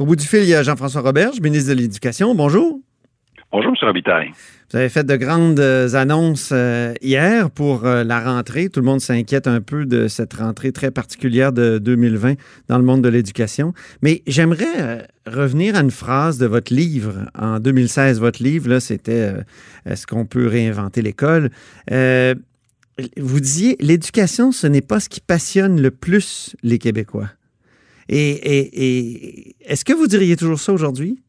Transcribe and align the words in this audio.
Au 0.00 0.06
bout 0.06 0.16
du 0.16 0.26
fil, 0.26 0.40
il 0.40 0.48
y 0.48 0.54
a 0.54 0.62
Jean-François 0.62 1.02
Roberge, 1.02 1.42
ministre 1.42 1.68
de 1.68 1.74
l'Éducation. 1.74 2.34
Bonjour. 2.34 2.80
Bonjour, 3.52 3.70
M. 3.70 3.86
Robitaille. 3.86 4.30
Vous 4.70 4.78
avez 4.78 4.88
fait 4.88 5.04
de 5.04 5.14
grandes 5.14 5.60
euh, 5.60 5.92
annonces 5.92 6.52
euh, 6.54 6.94
hier 7.02 7.50
pour 7.50 7.84
euh, 7.84 8.02
la 8.02 8.18
rentrée. 8.24 8.70
Tout 8.70 8.80
le 8.80 8.86
monde 8.86 9.00
s'inquiète 9.00 9.46
un 9.46 9.60
peu 9.60 9.84
de 9.84 10.08
cette 10.08 10.32
rentrée 10.32 10.72
très 10.72 10.90
particulière 10.90 11.52
de 11.52 11.76
2020 11.76 12.36
dans 12.68 12.78
le 12.78 12.84
monde 12.84 13.02
de 13.02 13.10
l'éducation. 13.10 13.74
Mais 14.00 14.22
j'aimerais 14.26 15.06
revenir 15.26 15.76
à 15.76 15.80
une 15.80 15.90
phrase 15.90 16.38
de 16.38 16.46
votre 16.46 16.72
livre. 16.72 17.26
En 17.38 17.60
2016, 17.60 18.20
votre 18.20 18.42
livre, 18.42 18.70
là, 18.70 18.80
c'était 18.80 19.34
Est-ce 19.84 20.06
qu'on 20.06 20.24
peut 20.24 20.46
réinventer 20.46 21.02
l'école? 21.02 21.50
vous 23.18 23.40
disiez, 23.40 23.76
l'éducation, 23.80 24.50
ce 24.50 24.66
n'est 24.66 24.80
pas 24.80 24.98
ce 24.98 25.10
qui 25.10 25.20
passionne 25.20 25.78
le 25.78 25.90
plus 25.90 26.56
les 26.62 26.78
Québécois. 26.78 27.28
Et 28.18 29.56
est-ce 29.60 29.84
que 29.84 29.92
vous 29.92 30.06
diriez 30.06 30.36
toujours 30.36 30.60
ça 30.60 30.72
aujourd'hui? 30.72 31.22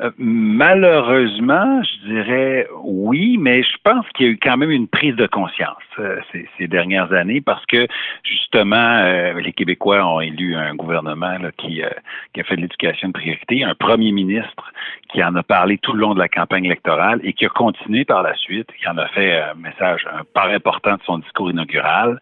Euh, 0.00 0.10
malheureusement, 0.16 1.82
je 1.82 2.12
dirais 2.12 2.68
oui, 2.84 3.36
mais 3.36 3.64
je 3.64 3.76
pense 3.82 4.06
qu'il 4.14 4.26
y 4.26 4.28
a 4.28 4.32
eu 4.32 4.38
quand 4.40 4.56
même 4.56 4.70
une 4.70 4.86
prise 4.86 5.16
de 5.16 5.26
conscience 5.26 5.76
euh, 5.98 6.20
ces, 6.32 6.68
dernières 6.68 7.12
années 7.12 7.40
parce 7.40 7.64
que 7.66 7.88
justement, 8.22 8.76
euh, 8.76 9.40
les 9.40 9.52
Québécois 9.52 10.06
ont 10.06 10.20
élu 10.20 10.54
un 10.54 10.76
gouvernement 10.76 11.36
qui, 11.56 11.82
a 11.82 12.44
fait 12.44 12.56
de 12.56 12.60
l'éducation 12.60 13.08
une 13.08 13.12
priorité, 13.12 13.64
un 13.64 13.74
premier 13.74 14.12
ministre 14.12 14.72
qui 15.12 15.24
en 15.24 15.34
a 15.34 15.42
parlé 15.42 15.78
tout 15.78 15.92
le 15.92 16.00
long 16.00 16.14
de 16.14 16.20
la 16.20 16.28
campagne 16.28 16.66
électorale 16.66 17.20
et 17.24 17.32
qui 17.32 17.46
a 17.46 17.48
continué 17.48 18.04
par 18.04 18.22
la 18.22 18.34
suite, 18.36 18.68
qui 18.78 18.86
en 18.88 18.98
a 18.98 19.08
fait 19.08 19.40
un 19.40 19.54
message, 19.54 20.06
un 20.12 20.22
part 20.34 20.50
important 20.50 20.94
de 20.94 21.02
son 21.06 21.18
discours 21.18 21.50
inaugural. 21.50 22.20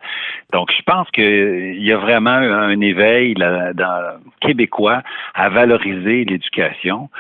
Donc, 0.52 0.70
je 0.72 0.82
pense 0.82 1.10
qu'il 1.10 1.82
y 1.82 1.92
a 1.92 1.96
vraiment 1.98 2.30
un 2.30 2.80
éveil 2.80 3.34
là, 3.34 3.72
dans, 3.72 4.20
québécois 4.40 5.02
à 5.34 5.48
valoriser 5.48 6.24
l'éducation. 6.24 7.10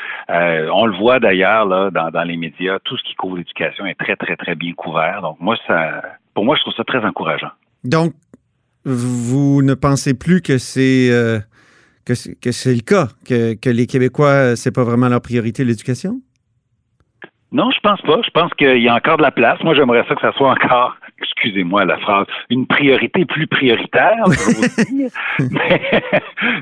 On 0.72 0.86
le 0.86 0.96
voit 0.96 1.20
d'ailleurs 1.20 1.66
là 1.66 1.90
dans, 1.90 2.10
dans, 2.10 2.22
les 2.22 2.36
médias, 2.36 2.78
tout 2.84 2.96
ce 2.96 3.02
qui 3.04 3.14
couvre 3.14 3.36
l'éducation 3.36 3.86
est 3.86 3.98
très, 3.98 4.16
très, 4.16 4.36
très 4.36 4.54
bien 4.54 4.72
couvert. 4.72 5.22
Donc, 5.22 5.38
moi, 5.40 5.56
ça, 5.66 6.02
pour 6.34 6.44
moi, 6.44 6.56
je 6.56 6.62
trouve 6.62 6.74
ça 6.74 6.84
très 6.84 7.04
encourageant. 7.04 7.50
Donc, 7.84 8.12
vous 8.84 9.62
ne 9.62 9.74
pensez 9.74 10.16
plus 10.16 10.42
que 10.42 10.58
c'est 10.58 11.08
euh, 11.10 11.38
que 12.04 12.14
c'est 12.14 12.74
le 12.74 12.82
cas, 12.82 13.08
que, 13.26 13.54
que 13.54 13.68
les 13.68 13.86
Québécois, 13.86 14.54
c'est 14.54 14.72
pas 14.72 14.84
vraiment 14.84 15.08
leur 15.08 15.20
priorité 15.20 15.64
l'éducation? 15.64 16.20
Non, 17.52 17.70
je 17.70 17.80
pense 17.80 18.00
pas. 18.02 18.20
Je 18.24 18.30
pense 18.30 18.52
qu'il 18.54 18.82
y 18.82 18.88
a 18.88 18.94
encore 18.94 19.16
de 19.16 19.22
la 19.22 19.30
place. 19.30 19.62
Moi, 19.62 19.74
j'aimerais 19.74 20.04
ça 20.08 20.14
que 20.14 20.20
ça 20.20 20.32
soit 20.32 20.50
encore 20.50 20.96
excusez-moi 21.20 21.84
la 21.84 21.98
phrase, 21.98 22.26
une 22.50 22.66
priorité 22.66 23.24
plus 23.24 23.46
prioritaire, 23.46 24.24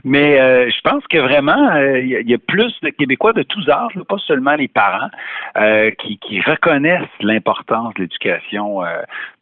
mais, 0.05 0.41
euh, 0.41 0.71
je 0.71 0.81
pense 0.83 1.05
que 1.09 1.19
vraiment, 1.19 1.71
euh, 1.75 2.01
il 2.01 2.29
y, 2.29 2.35
a 2.35 2.39
plus 2.39 2.73
de 2.83 2.91
Québécois 2.91 3.33
de 3.33 3.43
tous 3.43 3.69
âges, 3.69 3.99
pas 4.09 4.19
seulement 4.19 4.55
les 4.55 4.69
parents, 4.69 5.11
euh, 5.57 5.91
qui, 5.99 6.19
reconnaissent 6.45 7.03
l'importance 7.21 7.95
de 7.95 8.03
l'éducation 8.03 8.81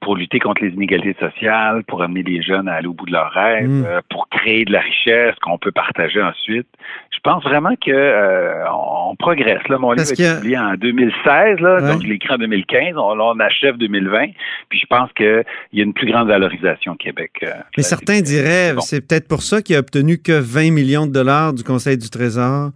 pour 0.01 0.17
lutter 0.17 0.39
contre 0.39 0.63
les 0.63 0.71
inégalités 0.71 1.19
sociales, 1.19 1.83
pour 1.85 2.03
amener 2.03 2.23
les 2.23 2.43
jeunes 2.43 2.69
à 2.69 2.75
aller 2.75 2.87
au 2.87 2.93
bout 2.93 3.07
de 3.07 3.13
leurs 3.13 3.33
rêves, 3.33 3.69
mm. 3.69 4.01
pour 4.11 4.29
créer 4.29 4.65
de 4.65 4.73
la 4.73 4.81
richesse 4.81 5.35
qu'on 5.41 5.59
peut 5.59 5.73
partager 5.73 6.23
ensuite. 6.23 6.69
Je 7.11 7.19
pense 7.23 7.43
vraiment 7.43 7.75
que 7.77 8.65
on 8.71 9.17
progresse. 9.17 9.67
Là, 9.69 9.79
mon 9.79 9.93
livre 9.93 10.11
est 10.11 10.37
publié 10.37 10.59
en 10.59 10.75
2016, 10.75 11.61
là, 11.61 11.81
donc 11.81 12.03
je 12.03 12.09
l'ai 12.09 12.15
écrit 12.15 12.35
en 12.35 12.39
2015, 12.39 12.97
on, 12.97 13.21
on 13.21 13.41
achève 13.41 13.77
2020, 13.79 14.27
puis 14.69 14.79
je 14.79 14.87
pense 14.87 15.02
qu'il 15.13 15.45
y 15.73 15.81
a 15.81 15.85
une 15.85 15.93
plus 15.93 16.07
grande 16.07 16.29
valorisation 16.29 16.93
au 16.93 16.97
Québec. 16.97 17.33
Euh, 17.43 17.53
Mais 17.77 17.83
certains 17.83 18.21
diraient, 18.21 18.75
c'est 18.81 19.01
peut-être 19.01 19.29
pour 19.29 19.43
ça 19.43 19.63
qu'il 19.63 19.77
a 19.77 19.79
obtenu 19.79 20.19
que 20.19 20.33
20 20.33 20.71
millions 20.71 21.07
de 21.07 21.13
dollars 21.13 21.53
du 21.53 21.65
Conseil 21.65 21.99
du 21.99 22.11
Trésor 22.11 22.71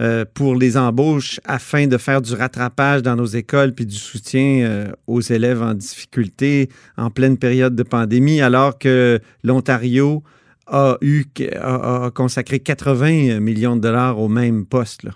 euh, 0.00 0.24
pour 0.34 0.56
les 0.56 0.76
embauches 0.76 1.40
afin 1.46 1.86
de 1.86 1.96
faire 1.96 2.20
du 2.20 2.34
rattrapage 2.34 3.02
dans 3.02 3.16
nos 3.16 3.24
écoles 3.24 3.72
puis 3.72 3.86
du 3.86 3.96
soutien 3.96 4.64
euh, 4.64 4.86
aux 5.06 5.20
élèves 5.20 5.62
en 5.62 5.74
difficulté 5.74 6.68
en 6.98 7.10
pleine 7.10 7.38
période 7.38 7.74
de 7.74 7.82
pandémie, 7.82 8.40
alors 8.40 8.78
que 8.78 9.20
l'Ontario 9.42 10.22
a 10.66 10.98
eu 11.00 11.24
a, 11.60 12.10
consacré 12.14 12.58
80 12.60 13.40
millions 13.40 13.76
de 13.76 13.80
dollars 13.80 14.18
au 14.18 14.28
même 14.28 14.66
poste. 14.66 15.02
Là. 15.02 15.12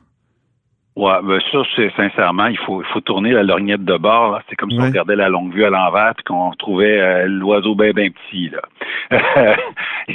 Ouais, 1.00 1.14
ben 1.22 1.40
ça, 1.50 1.62
c'est 1.76 1.90
sincèrement, 1.96 2.48
il 2.48 2.58
faut, 2.58 2.82
il 2.82 2.86
faut 2.88 3.00
tourner 3.00 3.30
la 3.32 3.42
lorgnette 3.42 3.86
de 3.86 3.96
bord. 3.96 4.38
C'est 4.50 4.56
comme 4.56 4.70
si 4.70 4.78
on 4.78 4.84
regardait 4.84 5.16
la 5.16 5.30
longue 5.30 5.50
vue 5.50 5.64
à 5.64 5.70
l'envers 5.70 6.12
et 6.18 6.22
qu'on 6.24 6.50
trouvait 6.58 7.00
euh, 7.00 7.24
l'oiseau 7.26 7.74
bien 7.74 7.92
bien 7.92 8.10
petit. 8.10 8.50
Là. 8.50 8.60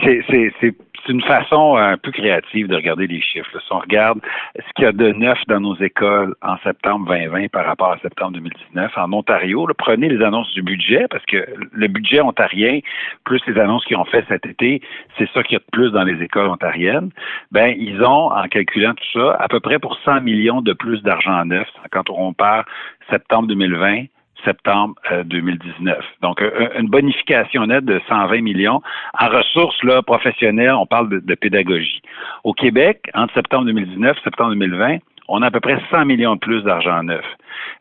c'est 0.04 0.54
c'est 0.62 0.76
une 1.10 1.22
façon 1.22 1.76
un 1.76 1.98
peu 1.98 2.12
créative 2.12 2.68
de 2.68 2.76
regarder 2.76 3.08
les 3.08 3.22
chiffres. 3.22 3.50
Si 3.60 3.72
on 3.72 3.80
regarde 3.80 4.20
ce 4.56 4.74
qu'il 4.76 4.86
y 4.86 4.88
a 4.88 4.92
de 4.92 5.12
neuf 5.12 5.40
dans 5.48 5.60
nos 5.60 5.76
écoles 5.76 6.36
en 6.42 6.58
septembre 6.60 7.08
2020 7.08 7.50
par 7.50 7.66
rapport 7.66 7.92
à 7.92 7.98
septembre 8.00 8.34
2019 8.34 8.92
en 8.98 9.14
Ontario, 9.14 9.68
prenez 9.78 10.10
les 10.10 10.24
annonces 10.24 10.52
du 10.54 10.62
budget 10.62 11.08
parce 11.10 11.26
que 11.26 11.46
le 11.72 11.88
budget 11.88 12.22
ontarien 12.22 12.80
plus 13.24 13.42
les 13.48 13.60
annonces 13.60 13.86
qu'ils 13.86 13.98
ont 13.98 14.06
fait 14.06 14.26
cet 14.28 14.46
été, 14.46 14.82
c'est 15.18 15.30
ça 15.32 15.44
qu'il 15.44 15.54
y 15.54 15.58
a 15.58 15.60
de 15.60 15.72
plus 15.72 15.92
dans 15.92 16.04
les 16.04 16.22
écoles 16.24 16.48
ontariennes. 16.48 17.12
Ben 17.52 17.76
ils 17.78 18.02
ont 18.04 18.32
en 18.32 18.48
calculant 18.48 18.94
tout 18.94 19.20
ça 19.20 19.38
à 19.40 19.48
peu 19.48 19.60
près 19.60 19.80
pour 19.80 19.98
100 20.06 20.22
millions 20.22 20.62
de 20.62 20.74
plus 20.74 21.02
d'argent 21.04 21.46
neuf 21.46 21.68
quand 21.92 22.10
on 22.10 22.16
compare 22.16 22.66
septembre 23.10 23.48
2020 23.48 24.06
septembre 24.46 24.96
2019. 25.26 25.98
Euh, 25.98 26.02
Donc, 26.22 26.42
euh, 26.42 26.70
une 26.80 26.88
bonification 26.88 27.66
nette 27.68 27.86
de 27.86 28.02
120 28.08 28.42
millions. 28.42 28.82
En 29.20 29.28
ressources 29.28 29.82
là, 29.84 30.02
professionnelles, 30.02 30.74
on 30.74 30.86
parle 30.86 31.10
de, 31.10 31.36
pédagogie. 31.36 32.02
Au 32.44 32.54
Québec, 32.54 33.10
entre 33.14 33.34
septembre 33.34 33.66
2019 33.66 34.18
et 34.18 34.24
septembre 34.24 34.52
2020, 34.52 34.98
on 35.28 35.42
a 35.42 35.48
à 35.48 35.52
peu 35.52 35.60
près 35.60 35.82
100 35.92 36.06
millions 36.06 36.36
de 36.36 36.40
plus 36.40 36.62
d'argent 36.64 37.04
neuf. 37.04 37.26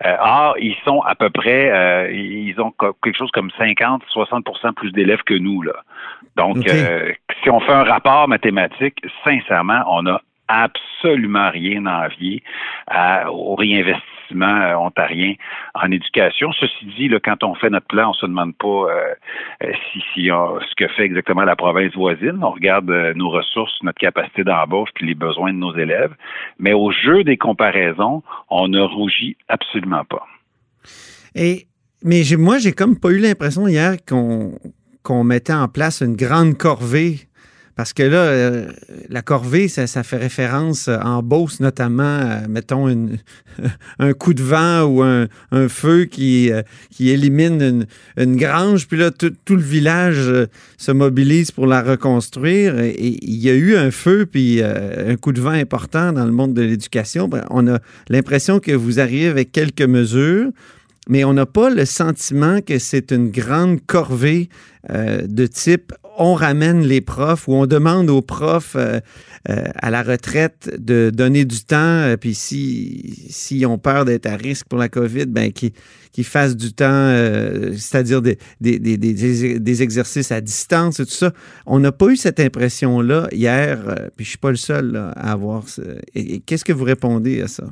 Euh, 0.05 0.17
or, 0.21 0.57
ils 0.59 0.77
sont 0.85 1.01
à 1.03 1.15
peu 1.15 1.31
près, 1.31 2.11
ils 2.13 2.59
ont 2.59 2.73
quelque 3.03 3.17
chose 3.17 3.31
comme 3.33 3.51
50, 3.59 4.03
60% 4.13 4.73
plus 4.75 4.91
d'élèves 4.93 5.23
que 5.25 5.35
nous. 5.35 5.63
Là. 5.63 5.75
Donc, 6.37 6.57
si 6.67 7.51
on 7.51 7.61
fait 7.61 7.73
un 7.73 7.85
rapport 7.85 8.27
mathématique, 8.29 9.01
sincèrement, 9.25 9.83
on 9.87 10.07
a 10.07 10.21
absolument 10.49 11.51
rien 11.51 11.87
à 11.87 12.07
envier 12.07 12.43
au 13.31 13.55
réinvestissement 13.55 14.15
euh, 14.33 14.75
ontarien 14.77 15.35
en 15.75 15.91
éducation. 15.91 16.53
Ceci 16.53 16.87
dit, 16.97 17.11
quand 17.25 17.43
on 17.45 17.55
fait 17.55 17.71
notre 17.71 17.87
plan, 17.87 18.11
on 18.11 18.13
se 18.15 18.27
demande 18.27 18.55
pas 18.57 18.67
euh, 18.67 19.15
euh, 19.63 19.73
si, 20.15 20.27
ce 20.27 20.75
que 20.77 20.89
fait 20.89 21.05
exactement 21.05 21.43
la 21.43 21.57
province 21.57 21.95
voisine. 21.95 22.39
On 22.43 22.51
regarde 22.51 22.91
nos 23.17 23.31
ressources, 23.31 23.75
notre 23.83 23.99
capacité 23.99 24.45
d'embauche, 24.45 24.91
puis 24.95 25.07
les 25.07 25.15
besoins 25.15 25.53
de 25.53 25.59
nos 25.59 25.77
élèves. 25.77 26.15
Mais 26.59 26.73
au 26.73 26.91
jeu 26.91 27.25
des 27.25 27.37
comparaisons, 27.37 28.23
on 28.51 28.69
ne 28.69 28.81
rougit 28.81 29.37
absolument 29.49 30.05
pas. 30.05 30.27
Et 31.35 31.67
mais 32.03 32.23
moi, 32.37 32.59
j'ai 32.59 32.73
comme 32.73 33.01
pas 33.01 33.09
eu 33.09 33.19
l'impression 33.19 33.67
hier 33.67 33.97
qu'on 34.05 35.25
mettait 35.25 35.55
en 35.55 35.69
place 35.69 36.03
une 36.03 36.17
grande 36.17 36.59
corvée 36.59 37.21
parce 37.77 37.93
que 37.93 38.05
là, 38.05 38.19
euh, 38.19 38.67
la 39.09 39.23
corvée, 39.23 39.67
ça, 39.67 39.87
fait 40.05 40.17
référence 40.17 40.87
euh, 40.87 40.97
en 40.99 41.23
Beauce 41.25 41.59
notamment, 41.59 42.41
mettons, 42.49 42.87
un 43.99 44.13
coup 44.13 44.33
de 44.33 44.43
vent 44.43 44.83
ou 44.83 45.03
un, 45.03 45.29
feu 45.69 46.05
qui, 46.05 46.53
euh, 46.53 46.63
qui 46.91 47.11
élimine 47.11 47.87
une, 48.17 48.37
grange. 48.37 48.87
Puis 48.87 48.97
là, 48.97 49.11
tout 49.11 49.57
le 49.57 49.63
village 49.63 50.31
se 50.77 50.93
mobilise 50.93 51.51
pour 51.51 51.67
la 51.67 51.83
reconstruire. 51.83 52.79
Et 52.79 53.19
il 53.23 53.41
y 53.41 53.51
a 53.51 53.55
eu 53.55 53.77
un 53.77 53.91
feu, 53.91 54.27
puis 54.31 54.63
un 54.63 55.17
coup 55.17 55.33
de 55.33 55.41
vent 55.41 55.51
important 55.51 56.13
dans 56.13 56.25
le 56.25 56.33
monde 56.33 56.55
de 56.55 56.63
l'éducation. 56.63 57.29
Ben, 57.29 57.45
on 57.51 57.67
a 57.67 57.81
l'impression 58.09 58.61
que 58.61 58.73
vous 58.73 59.01
arrivez 59.01 59.29
avec 59.29 59.53
quelques 59.53 59.83
mesures 59.83 60.51
mais 61.07 61.23
on 61.23 61.35
n'a 61.35 61.45
pas 61.45 61.69
le 61.69 61.85
sentiment 61.85 62.63
que 62.63 62.79
c'est 62.79 63.13
une 63.13 63.31
grande 63.31 63.85
corvée 63.85 64.49
de 64.89 65.47
type 65.47 65.93
on 66.19 66.35
ramène 66.35 66.83
les 66.83 67.01
profs 67.01 67.49
ou 67.49 67.55
on 67.55 67.67
demande 67.67 68.11
aux 68.11 68.23
profs 68.23 68.77
euh, 68.77 69.01
euh, 69.49 69.65
à 69.75 69.91
la 69.91 70.03
retraite 70.03 70.71
de 70.79 71.11
donner 71.13 71.45
du 71.45 71.65
temps, 71.65 71.77
euh, 71.77 72.17
puis 72.17 72.35
si 72.35 73.27
s'ils 73.29 73.67
ont 73.67 73.79
peur 73.79 74.05
d'être 74.05 74.27
à 74.27 74.37
risque 74.37 74.67
pour 74.69 74.79
la 74.79 74.89
COVID, 74.89 75.27
ben 75.27 75.53
qu'ils 75.53 76.25
fassent 76.25 76.57
du 76.57 76.73
temps, 76.73 77.13
c'est-à-dire 77.77 78.23
des, 78.23 78.39
des, 78.61 78.79
des, 78.79 79.59
des, 79.59 79.83
exercices 79.83 80.31
à 80.31 80.41
distance 80.41 81.01
et 81.01 81.05
tout 81.05 81.11
ça. 81.11 81.33
On 81.67 81.81
n'a 81.81 81.91
pas 81.91 82.07
eu 82.07 82.17
cette 82.17 82.39
impression-là 82.39 83.29
hier, 83.33 84.11
puis 84.17 84.25
je 84.25 84.31
suis 84.31 84.39
pas 84.39 84.51
le 84.51 84.57
seul 84.57 84.97
à 84.97 85.33
avoir. 85.33 85.65
Qu'est-ce 86.47 86.65
que 86.65 86.73
vous 86.73 86.85
répondez 86.85 87.43
à 87.43 87.49
ça? 87.49 87.65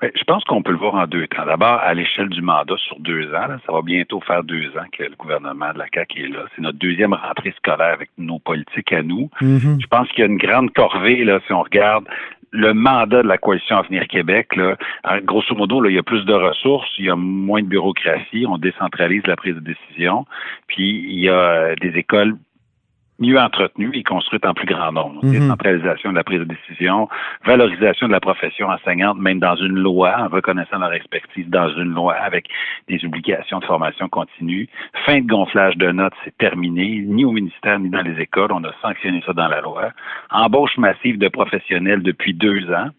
Ben, 0.00 0.12
je 0.14 0.22
pense 0.24 0.44
qu'on 0.44 0.62
peut 0.62 0.70
le 0.70 0.78
voir 0.78 0.94
en 0.94 1.06
deux 1.06 1.26
temps. 1.26 1.44
D'abord, 1.44 1.80
à 1.80 1.92
l'échelle 1.92 2.28
du 2.28 2.40
mandat 2.40 2.76
sur 2.76 3.00
deux 3.00 3.34
ans, 3.34 3.48
ça 3.66 3.72
va 3.72 3.82
bientôt 3.82 4.20
faire 4.20 4.44
deux 4.44 4.68
ans 4.76 4.86
que 4.92 5.02
le 5.02 5.16
gouvernement 5.16 5.72
de 5.72 5.78
la 5.78 5.86
CAQ 5.92 6.24
est 6.24 6.28
là. 6.28 6.44
C'est 6.54 6.62
notre 6.62 6.78
deuxième 6.78 7.14
rentrée 7.14 7.52
scolaire 7.56 7.94
avec 7.94 8.10
nos 8.16 8.38
politiques 8.38 8.92
à 8.92 9.02
nous. 9.02 9.28
Mm-hmm. 9.40 9.80
Je 9.80 9.86
pense 9.88 10.08
qu'il 10.10 10.20
y 10.20 10.22
a 10.22 10.30
une 10.30 10.38
grande 10.38 10.72
corvée, 10.72 11.24
là, 11.24 11.40
si 11.46 11.52
on 11.52 11.62
regarde 11.62 12.04
le 12.50 12.72
mandat 12.72 13.22
de 13.22 13.28
la 13.28 13.38
coalition 13.38 13.76
Avenir 13.76 14.06
Québec, 14.08 14.56
là, 14.56 14.76
grosso 15.22 15.54
modo, 15.54 15.80
là, 15.80 15.90
il 15.90 15.96
y 15.96 15.98
a 15.98 16.02
plus 16.02 16.24
de 16.24 16.32
ressources, 16.32 16.88
il 16.98 17.06
y 17.06 17.10
a 17.10 17.16
moins 17.16 17.62
de 17.62 17.66
bureaucratie, 17.66 18.46
on 18.48 18.56
décentralise 18.56 19.26
la 19.26 19.36
prise 19.36 19.54
de 19.54 19.60
décision, 19.60 20.24
puis 20.66 21.04
il 21.08 21.20
y 21.20 21.28
a 21.28 21.74
des 21.76 21.98
écoles 21.98 22.36
mieux 23.18 23.38
entretenue 23.38 23.90
et 23.94 24.02
construite 24.02 24.46
en 24.46 24.54
plus 24.54 24.66
grand 24.66 24.92
nombre. 24.92 25.24
Mhm. 25.24 25.32
Décentralisation 25.32 26.10
de 26.10 26.16
la 26.16 26.24
prise 26.24 26.40
de 26.40 26.44
décision, 26.44 27.08
valorisation 27.44 28.06
de 28.06 28.12
la 28.12 28.20
profession 28.20 28.68
enseignante, 28.68 29.18
même 29.18 29.40
dans 29.40 29.56
une 29.56 29.78
loi, 29.78 30.14
en 30.18 30.28
reconnaissant 30.28 30.78
leur 30.78 30.92
expertise 30.92 31.48
dans 31.48 31.68
une 31.70 31.94
loi 31.94 32.14
avec 32.14 32.46
des 32.88 33.04
obligations 33.04 33.58
de 33.58 33.64
formation 33.64 34.08
continue. 34.08 34.68
Fin 35.04 35.20
de 35.20 35.26
gonflage 35.26 35.76
de 35.76 35.90
notes, 35.90 36.14
c'est 36.24 36.36
terminé, 36.38 37.02
ni 37.06 37.24
au 37.24 37.32
ministère 37.32 37.78
ni 37.78 37.90
dans 37.90 38.02
les 38.02 38.20
écoles. 38.20 38.52
On 38.52 38.62
a 38.64 38.72
sanctionné 38.82 39.22
ça 39.26 39.32
dans 39.32 39.48
la 39.48 39.60
loi. 39.60 39.90
Embauche 40.30 40.76
massive 40.78 41.18
de 41.18 41.28
professionnels 41.28 42.02
depuis 42.02 42.34
deux 42.34 42.70
ans. 42.72 42.90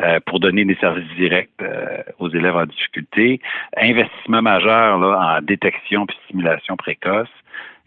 Euh, 0.00 0.20
pour 0.26 0.38
donner 0.38 0.64
des 0.64 0.76
services 0.76 1.10
directs 1.16 1.50
euh, 1.62 2.02
aux 2.18 2.28
élèves 2.28 2.54
en 2.54 2.66
difficulté. 2.66 3.40
Investissement 3.76 4.42
majeur 4.42 4.98
là, 4.98 5.38
en 5.38 5.42
détection 5.42 6.04
et 6.04 6.14
stimulation 6.26 6.76
précoce 6.76 7.28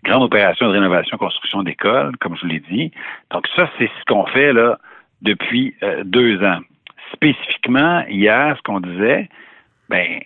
grande 0.04 0.24
opération 0.24 0.68
de 0.68 0.74
rénovation, 0.74 1.18
construction 1.18 1.64
d'écoles, 1.64 2.18
comme 2.18 2.36
je 2.36 2.42
vous 2.42 2.48
l'ai 2.48 2.60
dit. 2.60 2.92
Donc 3.32 3.48
ça, 3.56 3.70
c'est 3.78 3.90
ce 4.00 4.06
qu'on 4.08 4.26
fait 4.26 4.54
là 4.54 4.80
depuis 5.22 5.76
euh, 5.84 6.04
deux 6.04 6.44
ans. 6.44 6.60
Spécifiquement, 7.14 8.04
hier, 8.08 8.56
ce 8.58 8.62
qu'on 8.64 8.80
disait, 8.80 9.30
ben, 9.90 10.20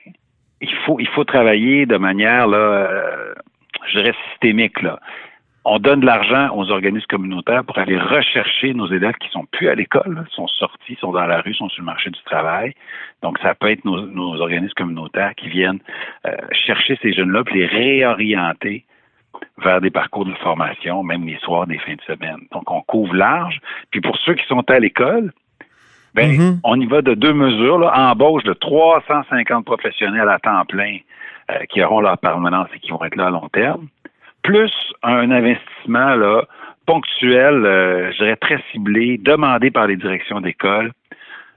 il 0.61 0.73
faut, 0.85 0.99
il 0.99 1.07
faut 1.07 1.23
travailler 1.23 1.85
de 1.85 1.97
manière 1.97 2.47
là, 2.47 2.57
euh, 2.57 3.33
je 3.87 3.99
dirais 3.99 4.15
systémique 4.31 4.81
là. 4.81 4.99
On 5.67 5.79
donne 5.79 6.01
de 6.01 6.05
l'argent 6.05 6.55
aux 6.55 6.69
organismes 6.69 7.07
communautaires 7.07 7.63
pour 7.63 7.79
aller 7.79 7.97
rechercher 7.97 8.75
nos 8.75 8.85
élèves 8.85 9.15
qui 9.15 9.29
sont 9.29 9.45
plus 9.45 9.67
à 9.67 9.73
l'école, 9.73 10.23
sont 10.29 10.47
sortis, 10.47 10.95
sont 11.01 11.11
dans 11.11 11.25
la 11.25 11.41
rue, 11.41 11.55
sont 11.55 11.69
sur 11.69 11.81
le 11.81 11.87
marché 11.87 12.11
du 12.11 12.21
travail. 12.21 12.75
Donc, 13.23 13.39
ça 13.39 13.55
peut 13.55 13.71
être 13.71 13.83
nos, 13.83 14.39
organismes 14.39 14.75
communautaires 14.75 15.33
qui 15.33 15.49
viennent 15.49 15.79
euh, 16.27 16.35
chercher 16.51 16.99
ces 17.01 17.13
jeunes-là 17.13 17.43
puis 17.45 17.61
les 17.61 17.65
réorienter 17.65 18.85
vers 19.63 19.81
des 19.81 19.89
parcours 19.89 20.25
de 20.25 20.33
formation, 20.35 21.03
même 21.03 21.25
les 21.25 21.37
soirs 21.39 21.67
des 21.67 21.77
fins 21.79 21.95
de 21.95 22.01
semaine. 22.01 22.39
Donc, 22.51 22.69
on 22.69 22.81
couvre 22.81 23.15
large. 23.15 23.59
Puis 23.91 24.01
pour 24.01 24.17
ceux 24.17 24.33
qui 24.33 24.45
sont 24.47 24.69
à 24.69 24.79
l'école, 24.79 25.31
ben, 26.13 26.31
mm-hmm. 26.31 26.59
on 26.63 26.79
y 26.79 26.85
va 26.85 27.01
de 27.01 27.13
deux 27.13 27.33
mesures. 27.33 27.79
Là. 27.79 27.91
Embauche 28.11 28.43
de 28.43 28.53
350 28.53 29.65
professionnels 29.65 30.29
à 30.29 30.39
temps 30.39 30.65
plein 30.65 30.97
euh, 31.51 31.59
qui 31.69 31.83
auront 31.83 32.01
leur 32.01 32.17
permanence 32.17 32.69
et 32.75 32.79
qui 32.79 32.91
vont 32.91 33.03
être 33.03 33.15
là 33.15 33.27
à 33.27 33.29
long 33.29 33.49
terme, 33.49 33.87
plus 34.43 34.71
un 35.03 35.31
investissement 35.31 36.15
là, 36.15 36.43
ponctuel, 36.85 37.65
euh, 37.65 38.11
je 38.11 38.17
dirais 38.17 38.35
très 38.35 38.63
ciblé, 38.71 39.17
demandé 39.17 39.71
par 39.71 39.87
les 39.87 39.95
directions 39.95 40.41
d'école 40.41 40.91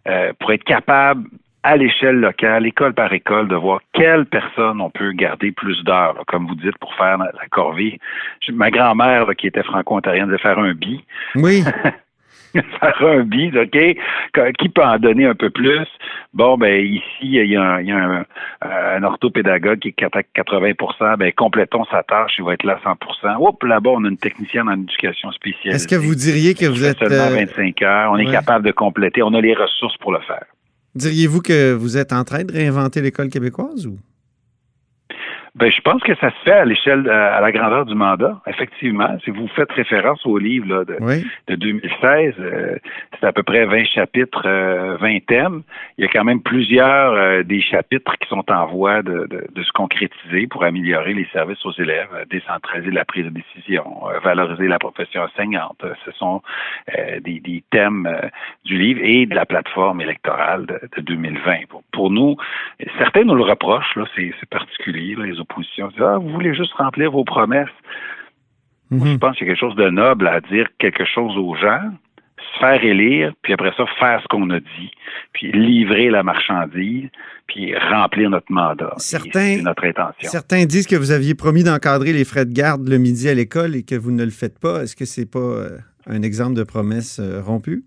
euh, 0.09 0.33
pour 0.39 0.53
être 0.53 0.65
capable 0.65 1.25
à 1.69 1.77
l'échelle 1.77 2.19
locale, 2.19 2.67
école 2.67 2.95
par 2.95 3.13
école, 3.13 3.47
de 3.47 3.55
voir 3.55 3.81
quelles 3.93 4.25
personnes 4.25 4.81
on 4.81 4.89
peut 4.89 5.13
garder 5.13 5.53
plus 5.53 5.85
d'heures, 5.85 6.17
comme 6.27 6.47
vous 6.47 6.55
dites, 6.55 6.79
pour 6.79 6.95
faire 6.95 7.19
la 7.19 7.49
corvée. 7.51 8.01
Ma 8.51 8.71
grand-mère, 8.71 9.27
qui 9.37 9.49
était 9.49 9.63
franco-ontarienne, 9.63 10.31
de 10.31 10.39
faire 10.39 10.59
un 10.59 10.73
bi. 10.73 11.05
Oui. 11.35 11.63
faire 12.53 13.03
un 13.03 13.23
bi, 13.23 13.53
OK? 13.55 14.53
Qui 14.59 14.69
peut 14.71 14.83
en 14.83 14.99
donner 14.99 15.27
un 15.27 15.35
peu 15.35 15.51
plus? 15.51 15.87
Bon, 16.33 16.57
ben 16.57 16.83
ici, 16.83 17.03
il 17.21 17.51
y 17.51 17.57
a, 17.57 17.63
un, 17.63 18.25
un, 18.63 19.03
orthopédagogue 19.03 19.81
qui 19.81 19.89
est 19.89 20.05
à 20.05 20.23
80% 20.43 21.19
ben 21.19 21.31
complétons 21.33 21.85
sa 21.91 22.03
tâche, 22.03 22.33
il 22.39 22.45
va 22.45 22.55
être 22.55 22.65
là 22.65 22.79
à 22.83 22.95
100% 22.95 23.37
Oups, 23.41 23.63
là-bas, 23.67 23.91
on 23.91 24.05
a 24.07 24.09
une 24.09 24.17
technicienne 24.17 24.71
en 24.71 24.81
éducation 24.81 25.31
spéciale. 25.33 25.75
Est-ce 25.75 25.87
que 25.87 25.97
vous 25.97 26.15
diriez 26.15 26.55
que 26.55 26.65
vous 26.65 26.87
êtes... 26.87 26.99
Seulement 26.99 27.29
25 27.29 27.83
euh, 27.83 27.87
heures, 27.87 28.13
on 28.13 28.17
est 28.17 28.33
capable 28.33 28.65
de 28.65 28.73
compléter, 28.73 29.23
on 29.23 29.35
a 29.35 29.41
les 29.43 29.53
ressources 29.53 29.99
pour 29.99 30.13
le 30.13 30.21
faire. 30.21 30.47
Diriez-vous 30.99 31.43
que 31.43 31.75
vous 31.75 31.97
êtes 31.97 32.13
en 32.13 32.25
train 32.25 32.43
de 32.43 32.53
réinventer 32.53 33.01
l'école 33.01 33.29
québécoise 33.29 33.87
ou? 33.87 34.01
Ben, 35.55 35.71
je 35.71 35.81
pense 35.81 36.03
que 36.03 36.15
ça 36.17 36.31
se 36.31 36.37
fait 36.45 36.53
à 36.53 36.65
l'échelle, 36.65 37.07
euh, 37.09 37.37
à 37.37 37.41
la 37.41 37.53
grandeur 37.53 37.87
du 37.87 37.95
mandat, 37.95 38.41
effectivement. 38.47 39.17
Si 39.25 39.31
vous 39.31 39.49
faites 39.49 39.71
référence 39.73 40.25
au 40.27 40.39
livre 40.39 40.85
de, 40.85 40.97
de 41.49 41.55
2016, 41.55 42.35
euh, 42.39 42.77
c'est 43.19 43.27
à 43.27 43.33
peu 43.33 43.43
près 43.43 43.65
20 43.65 43.85
chapitres, 43.87 44.43
20 44.43 44.49
euh, 44.49 45.21
thèmes. 45.27 45.63
Il 45.97 46.05
y 46.05 46.05
a 46.07 46.11
quand 46.11 46.25
même 46.25 46.43
plusieurs 46.43 47.45
des 47.45 47.61
chapitres 47.61 48.17
qui 48.19 48.29
sont 48.29 48.45
en 48.51 48.67
voie 48.67 49.03
de, 49.03 49.27
de, 49.29 49.63
se 49.63 49.73
concrétiser 49.73 50.47
pour 50.47 50.65
améliorer 50.65 51.15
les 51.15 51.27
services 51.33 51.65
aux 51.67 51.73
élèves, 51.73 52.09
décentraliser 52.31 52.91
la 52.91 53.05
prise 53.05 53.25
de 53.25 53.31
décision, 53.31 53.85
valoriser 54.23 54.69
la 54.69 54.79
profession 54.79 55.23
enseignante. 55.23 55.85
Ce 56.05 56.13
sont 56.13 56.43
des, 57.21 57.41
des, 57.41 57.63
thèmes 57.71 58.09
du 58.65 58.79
livre 58.79 59.01
et 59.03 59.27
de 59.27 59.35
la 59.35 59.45
plateforme 59.45 60.01
électorale 60.01 60.67
de, 60.67 61.01
2020. 61.01 61.67
Pour, 61.69 61.83
pour, 61.93 62.11
nous, 62.11 62.37
certains 62.99 63.25
nous 63.25 63.35
le 63.35 63.43
reprochent, 63.43 63.97
là, 63.97 64.05
c'est 64.15 64.33
particulier, 64.49 65.17
les 65.19 65.38
opposition. 65.39 65.91
Ah, 66.01 66.19
vous 66.19 66.31
voulez 66.31 66.55
juste 66.55 66.73
remplir 66.75 67.11
vos 67.11 67.25
promesses. 67.25 67.69
Mhm. 68.91 69.07
Je 69.07 69.17
pense 69.19 69.37
qu'il 69.37 69.47
y 69.47 69.51
a 69.51 69.55
quelque 69.55 69.61
chose 69.61 69.77
de 69.77 69.91
noble 69.91 70.27
à 70.27 70.41
dire 70.41 70.67
quelque 70.79 71.05
chose 71.05 71.37
aux 71.37 71.55
gens, 71.55 71.81
se 72.39 72.59
faire 72.61 72.83
élire, 72.83 73.33
puis 73.43 73.53
après 73.53 73.73
ça, 73.77 73.85
faire 73.99 74.21
ce 74.23 74.29
qu'on 74.29 74.49
a 74.51 74.61
dit, 74.61 74.91
puis 75.33 75.53
livrer 75.53 76.11
la 76.11 76.23
marchandise, 76.23 77.09
puis 77.47 77.77
remplir 77.77 78.31
notre 78.31 78.51
mandat. 78.51 78.95
Certains, 78.97 79.63
notre 79.63 79.85
intention. 79.85 80.31
Certains 80.31 80.65
disent 80.65 80.87
que 80.87 80.97
vous 80.97 81.11
aviez 81.11 81.35
promis 81.35 81.65
d'encadrer 81.65 82.13
les 82.13 82.25
frais 82.25 82.47
de 82.47 82.53
garde 82.53 82.89
le 82.89 82.99
midi 82.99 83.29
à 83.29 83.35
l'école 83.35 83.75
et 83.75 83.83
que 83.83 83.95
vous 83.95 84.11
ne 84.11 84.25
le 84.25 84.31
faites 84.31 84.59
pas. 84.59 84.83
Est-ce 84.83 84.97
que 84.97 85.05
c'est 85.05 85.31
pas 85.31 85.39
euh, 85.39 85.79
un 86.07 86.23
exemple 86.23 86.55
de 86.55 86.63
promesse 86.63 87.19
euh, 87.19 87.43
rompue? 87.43 87.85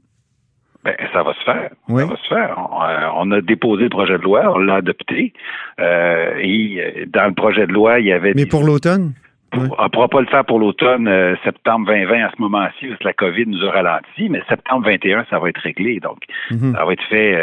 Ben, 0.84 0.96
ça 1.14 1.22
va 1.22 1.34
se 1.34 1.44
faire. 1.44 1.70
Ça 1.88 2.06
va 2.06 2.16
se 2.16 2.28
faire. 2.28 2.58
Euh, 2.58 3.10
on, 3.16 3.30
a 3.32 3.42
déposé 3.42 3.84
le 3.84 3.90
projet 3.90 4.18
de 4.18 4.24
loi, 4.24 4.52
on 4.54 4.58
l'a 4.58 4.76
adopté. 4.76 5.32
Euh, 5.80 6.34
et 6.40 6.82
euh, 6.82 7.06
dans 7.08 7.28
le 7.28 7.34
projet 7.34 7.68
de 7.68 7.74
loi, 7.74 8.00
il 8.00 8.08
y 8.08 8.12
avait. 8.12 8.34
Mais 8.36 8.48
pour 8.48 8.64
l'automne? 8.64 9.14
On 9.54 9.64
ne 9.64 9.90
pourra 9.90 10.08
pas 10.08 10.22
le 10.22 10.28
faire 10.28 10.46
pour 10.46 10.60
l'automne, 10.60 11.10
septembre 11.44 11.88
2020 11.88 12.26
à 12.26 12.32
ce 12.34 12.42
moment-ci, 12.42 12.88
parce 12.88 13.00
que 13.00 13.04
la 13.04 13.14
COVID 13.14 13.48
nous 13.48 13.62
a 13.66 13.72
ralenti, 13.72 14.30
mais 14.30 14.42
septembre 14.48 14.86
21, 14.86 15.26
ça 15.30 15.40
va 15.40 15.50
être 15.50 15.60
réglé. 15.60 16.00
Donc, 16.00 16.20
mhm. 16.52 16.74
ça 16.74 16.86
va 16.86 16.94
être 16.94 17.04
fait 17.10 17.36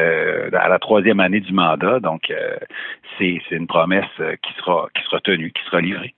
à 0.55 0.69
la 0.71 0.79
troisième 0.79 1.21
année 1.21 1.41
du 1.41 1.53
mandat. 1.53 2.01
Donc, 2.01 2.33
c'est 3.19 3.43
une 3.51 3.67
promesse 3.67 4.07
qui 4.43 4.55
sera 4.55 4.89
qui 4.97 5.05
sera 5.05 5.21
tenue, 5.21 5.53
qui 5.53 5.63
sera 5.67 5.83
livrée. 5.83 6.15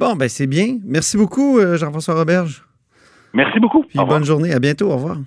Bon, 0.00 0.16
ben 0.16 0.28
c'est 0.28 0.48
bien. 0.48 0.78
Merci 0.84 1.16
beaucoup, 1.16 1.60
Jean-François 1.76 2.14
Roberge. 2.16 2.64
Merci 3.34 3.60
beaucoup. 3.60 3.84
bonne 3.94 4.24
journée. 4.24 4.52
À 4.52 4.58
bientôt. 4.58 4.90
Au 4.90 4.96
revoir. 4.96 5.18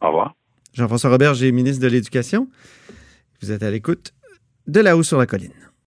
Au 0.00 0.08
revoir. 0.08 0.34
Jean-François 0.74 1.10
Robert, 1.10 1.34
j'ai 1.34 1.50
ministre 1.52 1.82
de 1.82 1.88
l'Éducation. 1.88 2.48
Vous 3.40 3.52
êtes 3.52 3.62
à 3.62 3.70
l'écoute 3.70 4.12
de 4.66 4.80
là-haut 4.80 5.02
sur 5.02 5.18
la 5.18 5.26
colline. 5.26 5.52